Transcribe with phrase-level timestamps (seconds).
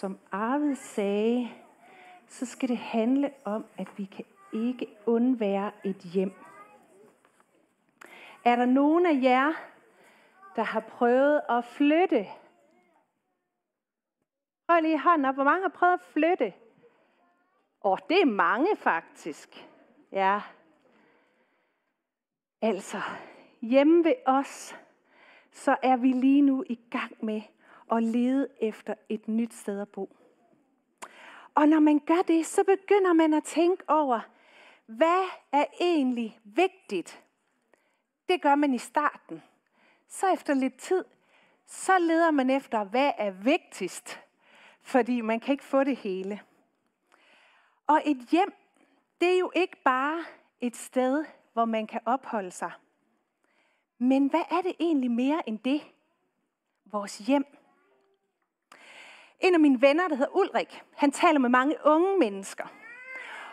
[0.00, 1.50] som Arvid sagde,
[2.26, 6.32] så skal det handle om, at vi kan ikke undvære et hjem.
[8.44, 9.52] Er der nogen af jer,
[10.56, 12.26] der har prøvet at flytte?
[14.66, 15.34] Prøv lige hånden op.
[15.34, 16.54] Hvor mange har prøvet at flytte?
[17.84, 19.68] Åh, oh, det er mange faktisk.
[20.12, 20.40] Ja.
[22.62, 23.00] Altså,
[23.60, 24.76] hjemme ved os,
[25.52, 27.42] så er vi lige nu i gang med
[27.90, 30.16] og lede efter et nyt sted at bo.
[31.54, 34.20] Og når man gør det, så begynder man at tænke over,
[34.86, 37.24] hvad er egentlig vigtigt?
[38.28, 39.42] Det gør man i starten.
[40.08, 41.04] Så efter lidt tid,
[41.66, 44.20] så leder man efter, hvad er vigtigst?
[44.82, 46.40] Fordi man kan ikke få det hele.
[47.86, 48.52] Og et hjem,
[49.20, 50.24] det er jo ikke bare
[50.60, 52.72] et sted, hvor man kan opholde sig.
[53.98, 55.82] Men hvad er det egentlig mere end det?
[56.84, 57.59] Vores hjem.
[59.40, 62.64] En af mine venner, der hedder Ulrik, han taler med mange unge mennesker.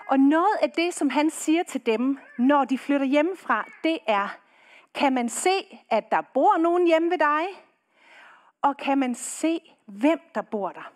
[0.10, 4.38] Og noget af det, som han siger til dem, når de flytter hjemmefra, det er,
[4.94, 7.46] kan man se, at der bor nogen hjemme ved dig?
[8.62, 10.92] Og kan man se, hvem der bor der?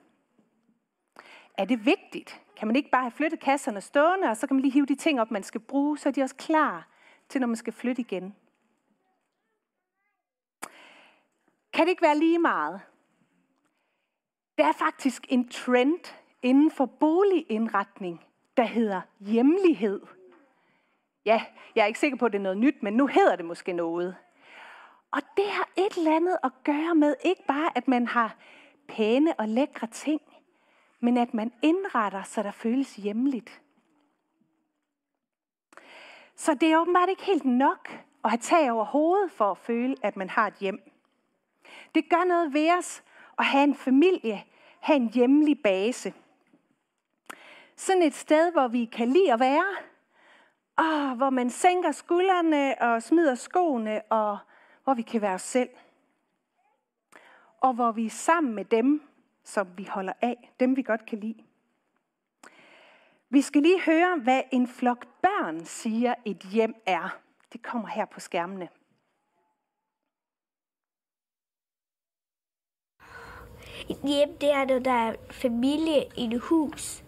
[1.57, 2.41] Er det vigtigt?
[2.57, 4.95] Kan man ikke bare have flyttet kasserne stående, og så kan man lige hive de
[4.95, 6.87] ting op, man skal bruge, så er de også klar
[7.29, 8.35] til, når man skal flytte igen?
[11.73, 12.81] Kan det ikke være lige meget?
[14.61, 18.25] Der er faktisk en trend inden for boligindretning,
[18.57, 20.01] der hedder hjemlighed.
[21.25, 21.43] Ja,
[21.75, 23.73] jeg er ikke sikker på, at det er noget nyt, men nu hedder det måske
[23.73, 24.15] noget.
[25.11, 28.35] Og det har et eller andet at gøre med ikke bare, at man har
[28.87, 30.21] pæne og lækre ting,
[30.99, 33.61] men at man indretter, så der føles hjemligt.
[36.35, 37.89] Så det er åbenbart ikke helt nok
[38.23, 40.81] at have tag over hovedet for at føle, at man har et hjem.
[41.95, 43.03] Det gør noget ved os
[43.39, 44.43] at have en familie,
[44.81, 46.13] have en hjemlig base.
[47.75, 49.75] Sådan et sted, hvor vi kan lide at være,
[50.77, 54.37] og hvor man sænker skuldrene og smider skoene, og
[54.83, 55.69] hvor vi kan være os selv.
[57.59, 59.01] Og hvor vi er sammen med dem,
[59.43, 61.43] som vi holder af, dem vi godt kan lide.
[63.29, 67.17] Vi skal lige høre, hvad en flok børn siger, et hjem er.
[67.53, 68.69] Det kommer her på skærmene.
[73.91, 77.03] Et hjem, det er, når der er familie i et hus.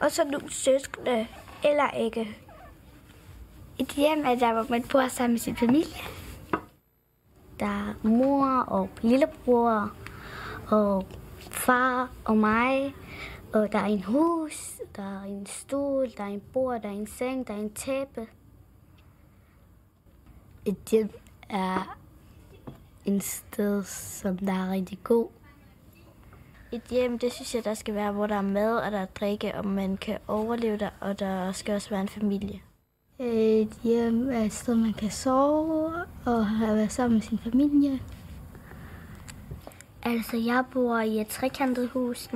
[0.00, 1.26] Og så nogle søskende,
[1.64, 2.36] eller ikke.
[3.78, 5.96] Et hjem er der, hvor man bor sammen med sin familie.
[7.60, 9.90] Der er mor og lillebror
[10.70, 11.06] og
[11.50, 12.94] far og mig.
[13.54, 16.92] Og der er en hus, der er en stol, der er en bord, der er
[16.92, 18.26] en seng, der er en tæppe.
[20.64, 21.10] Et hjem
[21.48, 21.96] er
[23.04, 25.28] en sted, som der er rigtig god.
[26.72, 29.06] Et hjem, det synes jeg, der skal være, hvor der er mad og der er
[29.06, 32.60] drikke, og man kan overleve der, og der skal også være en familie.
[33.18, 35.92] Et hjem er et sted, man kan sove
[36.26, 38.00] og have været sammen med sin familie.
[40.02, 42.28] Altså, jeg bor i et trekantet hus,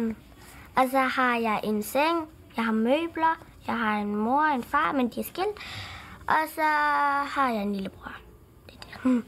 [0.76, 4.62] og så har jeg en seng, jeg har møbler, jeg har en mor og en
[4.62, 5.58] far, men de er skilt,
[6.26, 6.62] og så
[7.26, 8.12] har jeg en lillebror.
[8.66, 9.24] Det er det.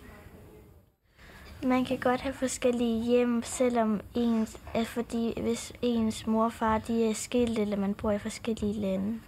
[1.65, 7.11] Man kan godt have forskellige hjem, selvom ens, fordi hvis ens mor og far de
[7.11, 9.21] er skilt, eller man bor i forskellige lande.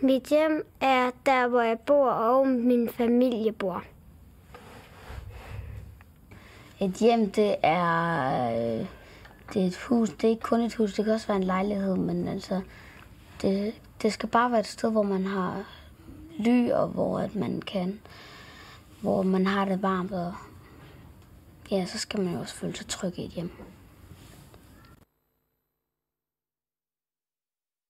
[0.00, 3.84] Mit hjem er der, hvor jeg bor, og min familie bor.
[6.80, 8.86] Et hjem, det er, øh,
[9.54, 10.10] det er et hus.
[10.10, 12.60] Det er ikke kun et hus, det kan også være en lejlighed, men altså,
[13.42, 15.64] det, det skal bare være et sted, hvor man har
[16.38, 18.00] ly, og hvor at man kan,
[19.00, 20.34] hvor man har det varmt, og
[21.70, 23.50] ja, så skal man jo også føle sig tryg i et hjem.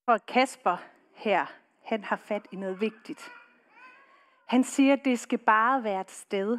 [0.05, 0.77] For Kasper
[1.15, 1.47] her,
[1.85, 3.31] han har fat i noget vigtigt.
[4.47, 6.59] Han siger, at det skal bare være et sted,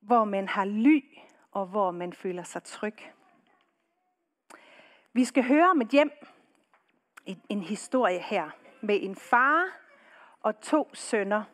[0.00, 1.04] hvor man har ly,
[1.52, 2.94] og hvor man føler sig tryg.
[5.12, 6.10] Vi skal høre om et hjem,
[7.48, 8.50] en historie her,
[8.80, 9.64] med en far
[10.40, 11.44] og to sønner.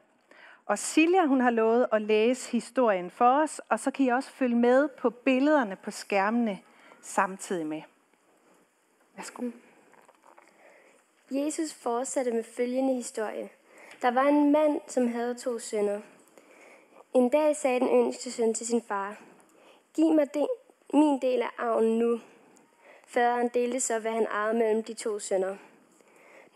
[0.68, 4.30] Og Silja, hun har lovet at læse historien for os, og så kan I også
[4.30, 6.58] følge med på billederne på skærmene
[7.02, 7.82] samtidig med.
[9.16, 9.50] Værsgo.
[11.30, 13.48] Jesus fortsatte med følgende historie.
[14.02, 16.00] Der var en mand, som havde to sønner.
[17.14, 19.16] En dag sagde den yngste søn til sin far,
[19.94, 20.46] Giv mig de,
[20.92, 22.20] min del af arven nu.
[23.06, 25.56] Faderen delte så, hvad han ejede mellem de to sønner.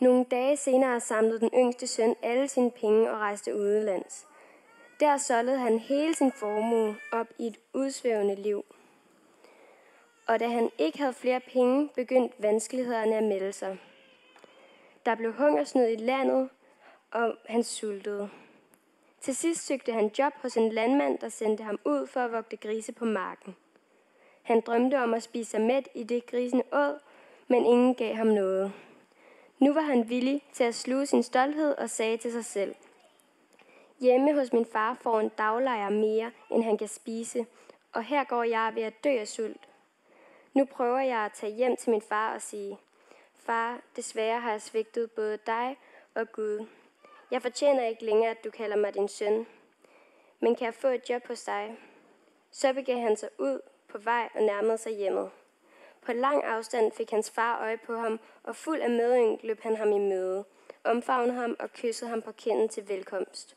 [0.03, 4.27] Nogle dage senere samlede den yngste søn alle sine penge og rejste udenlands.
[5.01, 8.65] Der solgte han hele sin formue op i et udsvævende liv.
[10.27, 13.79] og da han ikke havde flere penge, begyndte vanskelighederne at melde sig.
[15.07, 16.49] Der blev hungersnød i landet,
[17.11, 18.31] og han sultede.
[19.21, 22.57] Til sidst søgte han job hos en landmand, der sendte ham ud for at vogte
[22.57, 23.57] grise på marken.
[24.43, 27.01] Han drømte om at spise sig mæt i det grisen åd,
[27.49, 28.73] men ingen gav ham noget.
[29.63, 32.75] Nu var han villig til at sluge sin stolthed og sagde til sig selv,
[34.01, 37.47] Hjemme hos min far får en daglejer mere, end han kan spise,
[37.93, 39.69] og her går jeg ved at dø af sult.
[40.55, 42.79] Nu prøver jeg at tage hjem til min far og sige,
[43.35, 45.77] Far, desværre har jeg svigtet både dig
[46.15, 46.67] og Gud.
[47.31, 49.47] Jeg fortjener ikke længere, at du kalder mig din søn.
[50.41, 51.77] Men kan jeg få et job hos dig?
[52.51, 55.31] Så begav han sig ud på vej og nærmede sig hjemmet.
[56.03, 59.77] På lang afstand fik hans far øje på ham, og fuld af medynk løb han
[59.77, 60.45] ham i møde,
[60.85, 63.57] omfavnede ham og kyssede ham på kinden til velkomst.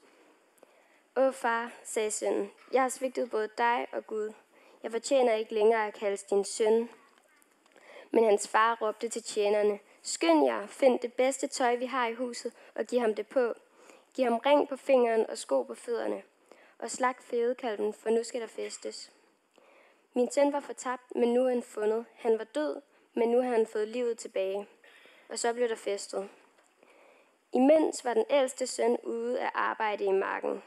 [1.18, 4.33] Åh far, sagde sønnen, jeg har svigtet både dig og Gud.
[4.83, 6.89] Jeg fortjener ikke længere at kaldes din søn.
[8.12, 12.13] Men hans far råbte til tjenerne, skynd jer, find det bedste tøj, vi har i
[12.13, 13.53] huset, og giv ham det på.
[14.13, 16.21] Giv ham ring på fingeren og sko på fødderne.
[16.80, 19.12] Og slag fedekalven, for nu skal der festes.
[20.18, 22.06] Min søn var fortabt, men nu er han fundet.
[22.16, 22.82] Han var død,
[23.14, 24.68] men nu har han fået livet tilbage.
[25.30, 26.30] Og så blev der festet.
[27.54, 30.64] Imens var den ældste søn ude at arbejde i marken.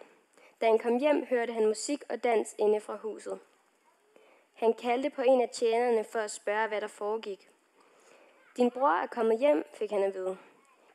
[0.61, 3.41] Da han kom hjem, hørte han musik og dans inde fra huset.
[4.55, 7.49] Han kaldte på en af tjenerne for at spørge, hvad der foregik.
[8.56, 10.39] Din bror er kommet hjem, fik han at vide.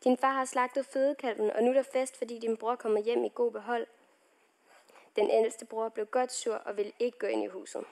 [0.04, 3.24] Din far har slagtet fødekalven, og nu er der fest, fordi din bror kommer hjem
[3.24, 3.88] i god behold.
[5.16, 7.86] Den ældste bror blev godt sur og ville ikke gå ind i huset.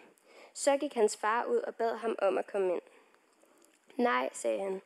[0.54, 2.82] Så gik hans far ud og bad ham om at komme ind.
[3.96, 4.82] Nej, sagde han.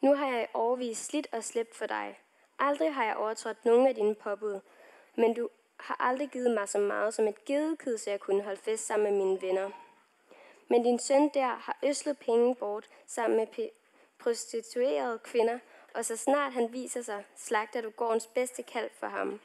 [0.00, 2.18] Nu har jeg overvist slidt og slæbt for dig.
[2.58, 4.60] Aldrig har jeg overtrådt nogen af dine påbud,
[5.14, 8.60] men du har aldrig givet mig så meget som et gedekid, så jeg kunne holde
[8.60, 9.70] fest sammen med mine venner.
[10.68, 13.68] Men din søn der har øslet penge bort sammen med
[14.18, 15.58] prostituerede kvinder,
[15.94, 19.40] og så snart han viser sig, slagter du gårdens bedste kalv for ham.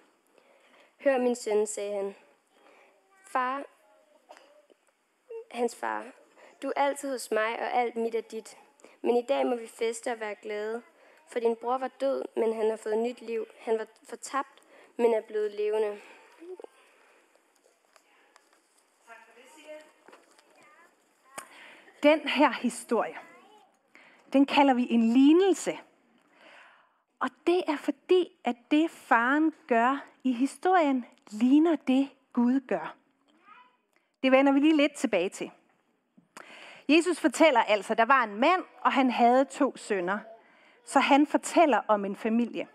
[1.04, 2.16] Hør min søn, sagde han.
[3.24, 3.66] Far,
[5.52, 6.06] hans far,
[6.62, 8.58] du er altid hos mig, og alt mit er dit.
[9.02, 10.82] Men i dag må vi feste og være glade,
[11.28, 13.46] for din bror var død, men han har fået nyt liv.
[13.60, 14.64] Han var fortabt,
[14.98, 16.02] men er blevet levende.
[22.04, 23.18] Den her historie,
[24.34, 25.80] den kalder vi en lignelse.
[27.20, 32.99] Og det er fordi, at det faren gør i historien, ligner det Gud gør.
[34.24, 35.52] Det vender vi lige lidt tilbage til.
[36.90, 40.20] Jesus fortæller altså, at der var en mand, og han havde to sønner.
[40.86, 42.68] Så han fortæller om en familie.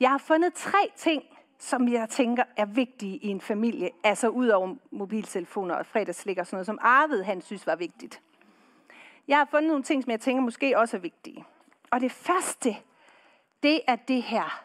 [0.00, 1.24] Jeg har fundet tre ting,
[1.58, 6.46] som jeg tænker er vigtige i en familie, altså ud over mobiltelefoner og fredagslik og
[6.46, 8.20] sådan noget, som Arvid han synes var vigtigt.
[9.28, 11.44] Jeg har fundet nogle ting, som jeg tænker måske også er vigtige.
[11.90, 12.76] Og det første,
[13.62, 14.64] det er det her.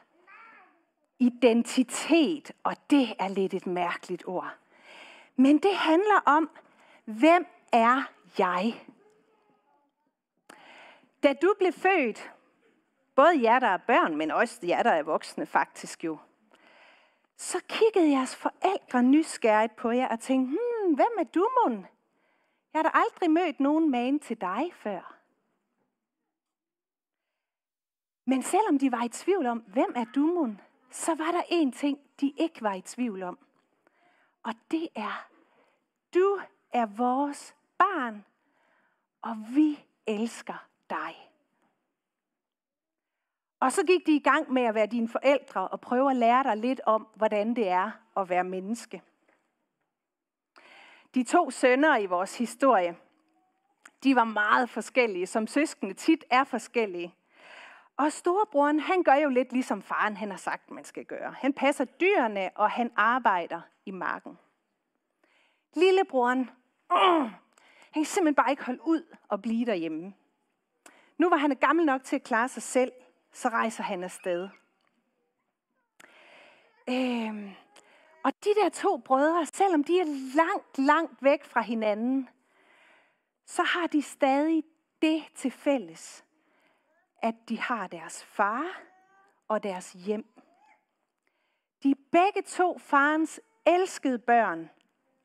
[1.20, 4.54] Identitet, og det er lidt et mærkeligt ord.
[5.36, 6.50] Men det handler om,
[7.06, 8.86] hvem er jeg?
[11.24, 12.34] Da du blev født,
[13.16, 16.18] både jer, der er børn, men også jer, der er voksne faktisk jo,
[17.38, 21.88] så kiggede jeres forældre nysgerrigt på jer og tænkte, hmm, hvem er du, mon?
[22.74, 25.18] Jeg har da aldrig mødt nogen man til dig før.
[28.26, 31.72] Men selvom de var i tvivl om, hvem er du, mon, så var der en
[31.72, 33.40] ting, de ikke var i tvivl om.
[34.44, 35.28] Og det er,
[36.14, 36.40] du
[36.74, 38.26] er vores barn,
[39.22, 41.30] og vi elsker dig.
[43.60, 46.44] Og så gik de i gang med at være dine forældre og prøve at lære
[46.44, 49.02] dig lidt om, hvordan det er at være menneske.
[51.16, 52.96] De to sønner i vores historie,
[54.04, 57.16] de var meget forskellige, som søskende tit er forskellige.
[57.98, 61.32] Og storebroren, han gør jo lidt ligesom faren, han har sagt, man skal gøre.
[61.32, 64.38] Han passer dyrene, og han arbejder i marken.
[65.74, 66.50] Lillebroren,
[66.92, 67.22] øh,
[67.92, 70.14] han kan simpelthen bare ikke holde ud og blive derhjemme.
[71.18, 72.92] Nu var han gammel nok til at klare sig selv,
[73.32, 74.50] så rejser han afsted.
[76.90, 77.52] Øhm,
[78.24, 82.30] og de der to brødre, selvom de er langt, langt væk fra hinanden,
[83.46, 84.64] så har de stadig
[85.02, 86.26] det til fælles,
[87.24, 88.82] at de har deres far
[89.48, 90.26] og deres hjem.
[91.84, 94.70] De er begge to farens elskede børn.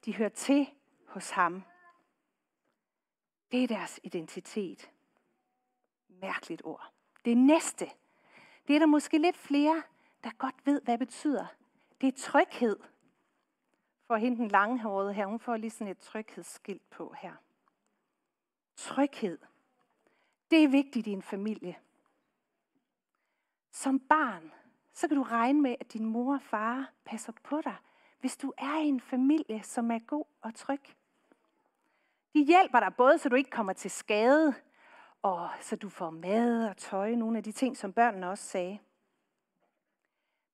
[0.05, 0.71] De hører til
[1.07, 1.63] hos ham.
[3.53, 4.91] Det er deres identitet.
[6.09, 6.93] Mærkeligt ord.
[7.25, 7.91] Det næste,
[8.69, 9.83] det er der måske lidt flere,
[10.25, 11.47] der godt ved, hvad det betyder.
[12.01, 12.77] Det er tryghed.
[14.07, 17.33] For hende den langhårede her, hun får lige sådan et tryghedsskilt på her.
[18.77, 19.39] tryghed.
[20.51, 21.77] Det er vigtigt i en familie.
[23.71, 24.53] Som barn,
[24.93, 27.77] så kan du regne med, at din mor og far passer på dig,
[28.21, 30.81] hvis du er i en familie, som er god og tryg.
[32.35, 34.55] De hjælper dig både, så du ikke kommer til skade,
[35.23, 38.79] og så du får mad og tøj, nogle af de ting, som børnene også sagde.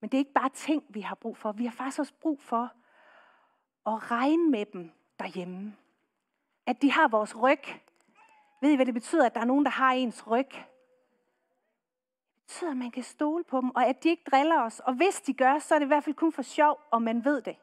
[0.01, 1.53] Men det er ikke bare ting, vi har brug for.
[1.53, 2.73] Vi har faktisk også brug for
[3.87, 5.77] at regne med dem derhjemme.
[6.67, 7.65] At de har vores ryg.
[8.61, 10.49] Ved I, hvad det betyder, at der er nogen, der har ens ryg?
[12.47, 14.81] Betyder, at man kan stole på dem, og at de ikke driller os.
[14.81, 17.25] Og hvis de gør, så er det i hvert fald kun for sjov, og man
[17.25, 17.57] ved det.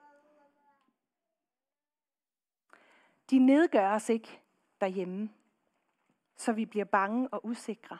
[3.29, 4.41] De nedgør os ikke
[4.81, 5.29] derhjemme,
[6.35, 7.97] så vi bliver bange og usikre.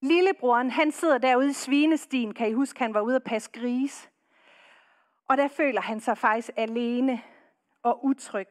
[0.00, 4.10] Lillebroren, han sidder derude i svinestien, kan I huske, han var ude at passe gris.
[5.28, 7.22] Og der føler han sig faktisk alene
[7.82, 8.48] og utryg.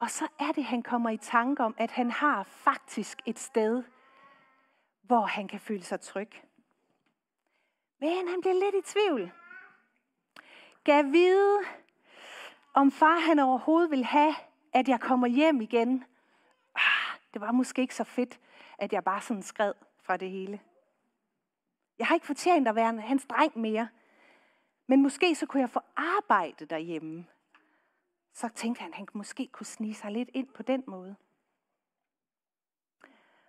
[0.00, 3.84] Og så er det, han kommer i tanke om, at han har faktisk et sted,
[5.08, 6.30] hvor han kan føle sig tryg.
[8.00, 9.32] Men han bliver lidt i tvivl.
[10.84, 11.58] Gav vide,
[12.74, 14.34] om far han overhovedet vil have,
[14.72, 16.04] at jeg kommer hjem igen.
[16.74, 18.40] Ah, det var måske ikke så fedt,
[18.78, 19.72] at jeg bare sådan skred
[20.02, 20.60] fra det hele.
[21.98, 23.88] Jeg har ikke fortjent at være hans dreng mere.
[24.86, 27.26] Men måske så kunne jeg få arbejde derhjemme.
[28.32, 31.16] Så tænkte han, at han måske kunne snige sig lidt ind på den måde.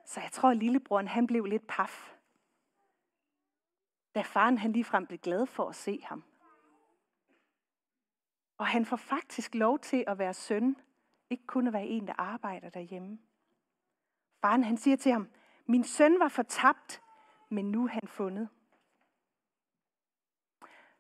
[0.10, 2.16] Så jeg tror, at lillebroren han blev lidt paf.
[4.16, 6.24] Da faren han ligefrem blev glad for at se ham.
[8.58, 10.76] Og han får faktisk lov til at være søn,
[11.30, 13.20] ikke kun at være en, der arbejder derhjemme.
[14.42, 15.30] Faren han siger til ham,
[15.66, 17.02] min søn var fortabt,
[17.50, 18.50] men nu er han fundet.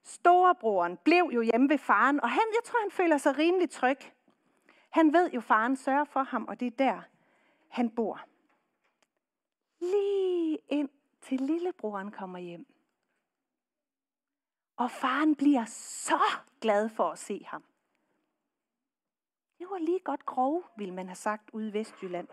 [0.03, 3.99] Storebroren blev jo hjemme ved faren, og han, jeg tror, han føler sig rimelig tryg.
[4.89, 7.01] Han ved jo, faren sørger for ham, og det er der,
[7.67, 8.28] han bor.
[9.79, 10.89] Lige ind
[11.21, 12.67] til lillebroren kommer hjem.
[14.75, 16.19] Og faren bliver så
[16.61, 17.63] glad for at se ham.
[19.59, 22.27] Det var lige godt grov, vil man have sagt ude i Vestjylland.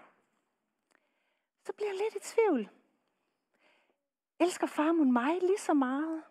[1.65, 2.71] Så bliver jeg lidt i tvivl.
[4.41, 6.23] Elsker far mig lige så meget?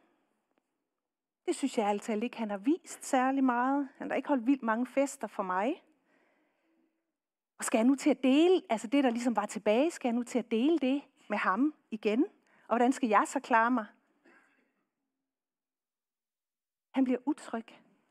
[1.45, 3.89] Det synes jeg altid ikke, han har vist særlig meget.
[3.97, 5.83] Han har ikke holdt vildt mange fester for mig.
[7.57, 10.15] Og skal jeg nu til at dele, altså det, der ligesom var tilbage, skal jeg
[10.15, 12.25] nu til at dele det med ham igen?
[12.67, 13.85] Og hvordan skal jeg så klare mig?
[16.91, 17.65] Han bliver utryg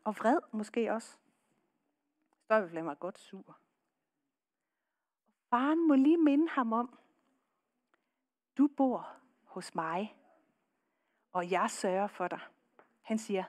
[0.04, 1.16] og vred måske også.
[2.46, 3.58] Så er mig godt sur.
[5.50, 6.98] Faren må lige minde ham om,
[8.58, 10.16] du bor hos mig,
[11.32, 12.40] og jeg sørger for dig.
[13.02, 13.44] Han siger,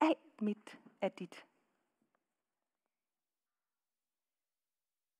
[0.00, 1.47] alt mit er dit.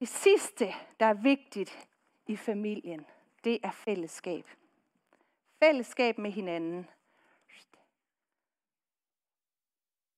[0.01, 1.89] Det sidste, der er vigtigt
[2.27, 3.07] i familien,
[3.45, 4.49] det er fællesskab.
[5.59, 6.89] Fællesskab med hinanden.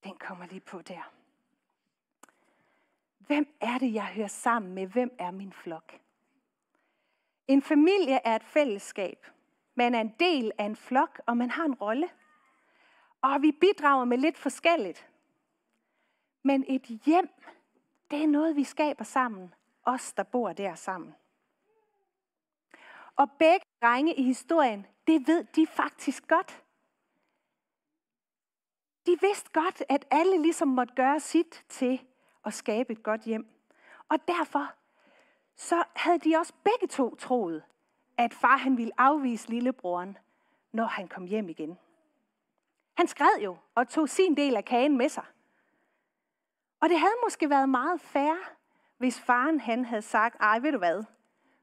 [0.03, 1.13] Den kommer lige på der.
[3.17, 4.87] Hvem er det, jeg hører sammen med?
[4.87, 5.99] Hvem er min flok?
[7.47, 9.27] En familie er et fællesskab.
[9.75, 12.09] Man er en del af en flok, og man har en rolle.
[13.21, 15.07] Og vi bidrager med lidt forskelligt.
[16.43, 17.29] Men et hjem,
[18.11, 19.53] det er noget, vi skaber sammen.
[19.83, 21.15] Os, der bor der sammen.
[23.15, 26.63] Og begge drenge i historien, det ved de faktisk godt.
[29.05, 32.01] De vidste godt, at alle ligesom måtte gøre sit til
[32.45, 33.47] at skabe et godt hjem.
[34.09, 34.73] Og derfor
[35.55, 37.63] så havde de også begge to troet,
[38.17, 40.17] at far han ville afvise lillebroren,
[40.71, 41.79] når han kom hjem igen.
[42.97, 45.25] Han skred jo og tog sin del af kagen med sig.
[46.79, 48.35] Og det havde måske været meget fair,
[49.01, 51.03] hvis faren han havde sagt, ej ved du hvad,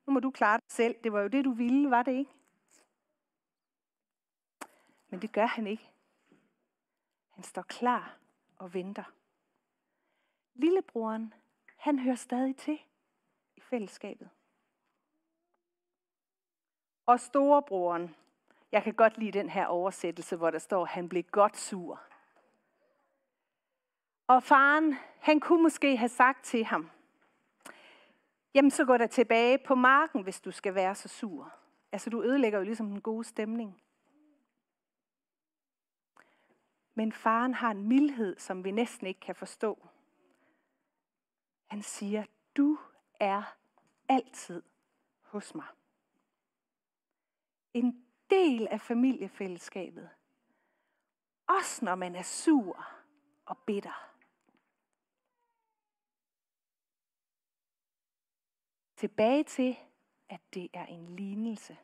[0.07, 2.31] nu må du klare dig selv, det var jo det du ville, var det ikke?
[5.09, 5.91] Men det gør han ikke.
[7.29, 8.19] Han står klar
[8.57, 9.05] og venter.
[10.55, 11.35] Lillebroren,
[11.77, 12.81] han hører stadig til
[13.57, 14.31] i fællesskabet.
[17.07, 18.15] Og storebroren,
[18.73, 22.03] jeg kan godt lide den her oversættelse, hvor der står, han blev godt sur.
[24.27, 26.91] Og faren, han kunne måske have sagt til ham,
[28.59, 31.53] jamen så går der tilbage på marken, hvis du skal være så sur.
[31.93, 33.83] Altså du ødelægger jo ligesom den gode stemning.
[36.95, 39.89] Men faren har en mildhed, som vi næsten ikke kan forstå.
[41.67, 42.25] Han siger,
[42.57, 42.79] du
[43.21, 43.57] er
[44.09, 44.63] altid
[45.23, 45.67] hos mig.
[47.75, 50.09] En del af familiefællesskabet.
[51.47, 52.87] Også når man er sur
[53.47, 54.11] og bitter.
[58.99, 59.79] Tilbage til,
[60.29, 61.79] at det er en lignelse.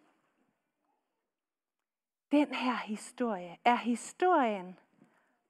[2.32, 4.78] Den her historie er historien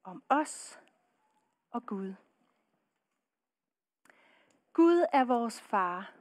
[0.02, 0.80] om os
[1.70, 2.14] og Gud.
[4.72, 6.12] Gud er vores far,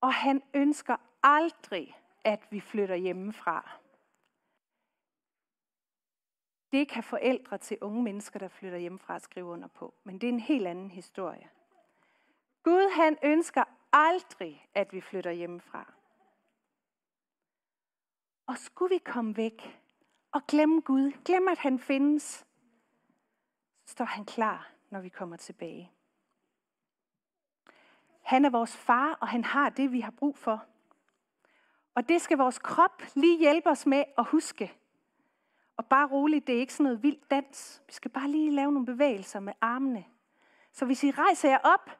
[0.00, 3.78] og han ønsker aldrig, at vi flytter hjemmefra.
[6.72, 9.94] Det kan forældre til unge mennesker, der flytter hjemmefra, skrive under på.
[10.04, 11.50] Men det er en helt anden historie.
[12.62, 15.92] Gud han ønsker aldrig, at vi flytter hjemmefra.
[18.46, 19.80] Og skulle vi komme væk
[20.32, 22.46] og glemme Gud, glemme at han findes,
[23.84, 25.92] så står han klar, når vi kommer tilbage.
[28.22, 30.64] Han er vores far, og han har det, vi har brug for.
[31.94, 34.74] Og det skal vores krop lige hjælpe os med at huske.
[35.76, 37.82] Og bare roligt, det er ikke sådan noget vildt dans.
[37.86, 40.04] Vi skal bare lige lave nogle bevægelser med armene.
[40.72, 41.90] Så hvis I rejser jer op,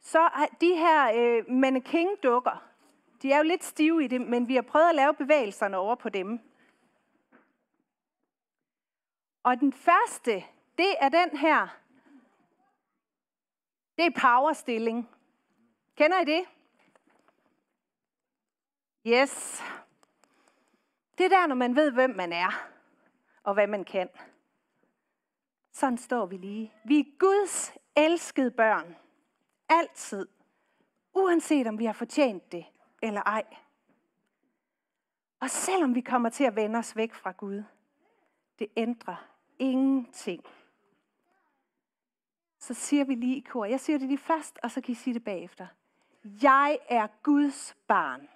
[0.00, 2.62] så de her øh, mannequin-dukker,
[3.22, 5.94] de er jo lidt stive i det, men vi har prøvet at lave bevægelserne over
[5.94, 6.40] på dem.
[9.42, 10.44] Og den første,
[10.78, 11.68] det er den her.
[13.96, 15.08] Det er powerstilling.
[15.96, 16.44] Kender I det?
[19.06, 19.62] Yes.
[21.18, 22.68] Det er der, når man ved, hvem man er,
[23.42, 24.08] og hvad man kan.
[25.72, 26.72] Sådan står vi lige.
[26.84, 28.96] Vi er Guds elskede børn.
[29.68, 30.26] Altid.
[31.14, 32.66] Uanset om vi har fortjent det
[33.02, 33.44] eller ej.
[35.40, 37.62] Og selvom vi kommer til at vende os væk fra Gud,
[38.58, 40.44] det ændrer ingenting.
[42.58, 43.64] Så siger vi lige i kor.
[43.64, 45.66] Jeg siger det lige først, og så kan I sige det bagefter.
[46.42, 48.28] Jeg er Guds barn.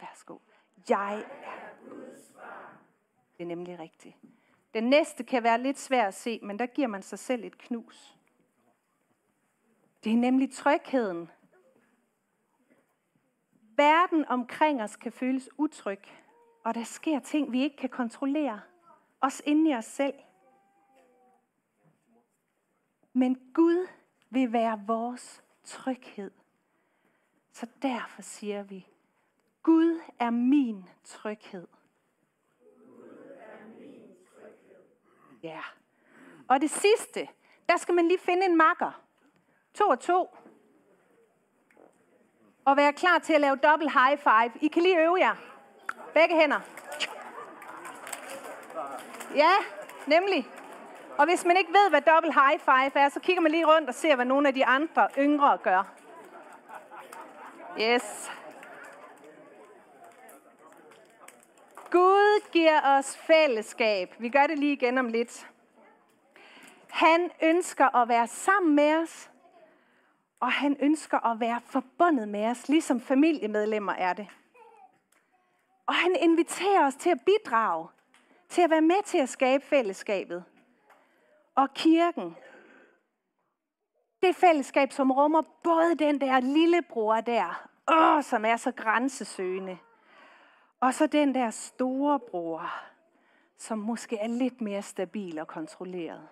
[0.00, 0.38] Værsgo.
[0.88, 2.76] Jeg er Guds barn.
[3.38, 4.16] Det er nemlig rigtigt.
[4.74, 7.58] Den næste kan være lidt svær at se, men der giver man sig selv et
[7.58, 8.16] knus.
[10.04, 11.30] Det er nemlig trygheden.
[13.76, 16.00] Verden omkring os kan føles utryg,
[16.64, 18.60] og der sker ting, vi ikke kan kontrollere.
[19.20, 20.14] Os inde i os selv.
[23.12, 23.88] Men Gud
[24.30, 26.30] vil være vores tryghed.
[27.52, 28.86] Så derfor siger vi,
[29.62, 31.66] Gud er min tryghed.
[35.42, 35.60] Ja.
[36.48, 37.28] Og det sidste,
[37.68, 39.01] der skal man lige finde en makker.
[39.74, 40.36] To og to.
[42.64, 44.52] Og være klar til at lave dobbelt high five.
[44.60, 45.34] I kan lige øve jer.
[46.14, 46.60] Begge hænder.
[49.34, 49.52] Ja,
[50.06, 50.48] nemlig.
[51.18, 53.88] Og hvis man ikke ved, hvad dobbelt high five er, så kigger man lige rundt
[53.88, 55.92] og ser, hvad nogle af de andre yngre gør.
[57.80, 58.32] Yes.
[61.90, 64.14] Gud giver os fællesskab.
[64.18, 65.48] Vi gør det lige igen om lidt.
[66.90, 69.30] Han ønsker at være sammen med os,
[70.42, 74.28] og han ønsker at være forbundet med os, ligesom familiemedlemmer er det.
[75.86, 77.88] Og han inviterer os til at bidrage,
[78.48, 80.44] til at være med til at skabe fællesskabet.
[81.54, 82.36] Og kirken,
[84.22, 89.78] det fællesskab, som rummer både den der lillebror der, åh, som er så grænsesøgende,
[90.80, 92.72] og så den der store bror,
[93.58, 96.28] som måske er lidt mere stabil og kontrolleret.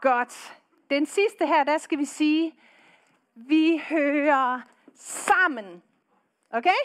[0.00, 0.61] Godt.
[0.92, 2.54] Den sidste her, der skal vi sige,
[3.34, 4.60] vi hører
[4.94, 5.82] sammen.
[6.50, 6.80] Okay?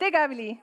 [0.00, 0.62] Det gør vi lige.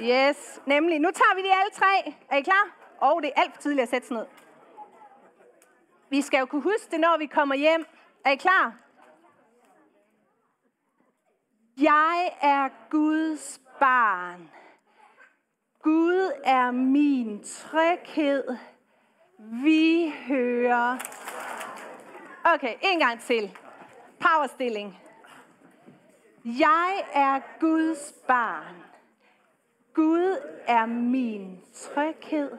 [0.00, 0.98] Yes, nemlig.
[0.98, 2.14] Nu tager vi de alle tre.
[2.30, 2.76] Er I klar?
[2.98, 4.26] Og oh, det er alt for tidligt at sætte sig ned.
[6.10, 7.86] Vi skal jo kunne huske det, når vi kommer hjem.
[8.24, 8.83] Er I klar?
[11.80, 14.50] Jeg er Guds barn.
[15.82, 18.56] Gud er min tryghed.
[19.38, 20.98] Vi hører.
[22.44, 23.58] Okay, en gang til.
[24.20, 24.98] Powerstilling.
[26.44, 28.74] Jeg er Guds barn.
[29.94, 32.50] Gud er min tryghed.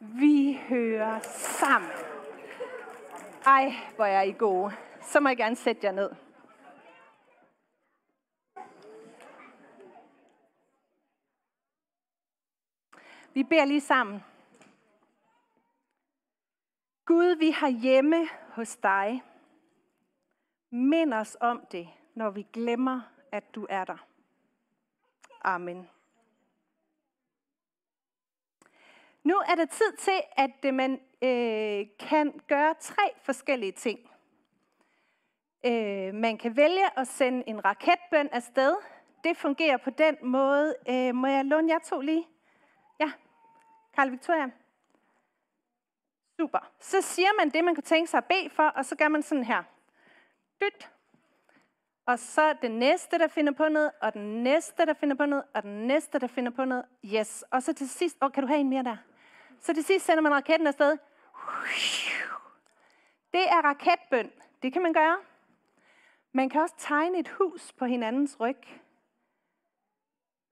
[0.00, 1.90] Vi hører sammen.
[3.46, 4.72] Ej, hvor er I gode.
[5.02, 6.10] Så må jeg gerne sætte jer ned.
[13.38, 14.24] Vi beder lige sammen.
[17.04, 19.22] Gud, vi har hjemme hos dig.
[20.70, 23.00] Mind os om det, når vi glemmer,
[23.32, 24.06] at du er der.
[25.42, 25.88] Amen.
[29.22, 34.10] Nu er det tid til, at man øh, kan gøre tre forskellige ting.
[35.66, 38.76] Øh, man kan vælge at sende en raketbøn afsted.
[39.24, 40.74] det fungerer på den måde.
[40.88, 42.26] Øh, må jeg låne jer to lige?
[43.98, 44.50] Karl Victoria.
[46.40, 46.58] Super.
[46.80, 49.22] Så siger man det, man kan tænke sig at bede for, og så gør man
[49.22, 49.62] sådan her.
[50.60, 50.90] Dyt.
[52.06, 55.44] Og så den næste, der finder på noget, og den næste, der finder på noget,
[55.54, 56.84] og den næste, der finder på noget.
[57.04, 57.44] Yes.
[57.50, 58.96] Og så til sidst, åh, oh, kan du have en mere der?
[59.60, 60.98] Så til sidst sender man raketten afsted.
[63.32, 64.32] Det er raketbøn.
[64.62, 65.18] Det kan man gøre.
[66.32, 68.58] Man kan også tegne et hus på hinandens ryg.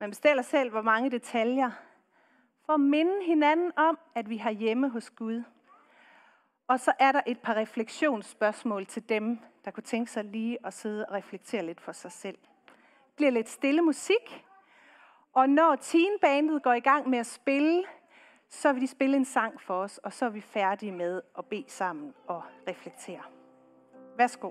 [0.00, 1.70] Man bestiller selv, hvor mange detaljer.
[2.66, 5.42] For at minde hinanden om, at vi har hjemme hos Gud.
[6.68, 10.74] Og så er der et par refleksionsspørgsmål til dem, der kunne tænke sig lige at
[10.74, 12.38] sidde og reflektere lidt for sig selv.
[13.06, 14.44] Det bliver lidt stille musik,
[15.32, 17.84] og når teenbandet går i gang med at spille,
[18.48, 21.44] så vil de spille en sang for os, og så er vi færdige med at
[21.44, 23.22] bede sammen og reflektere.
[24.16, 24.50] Værsgo.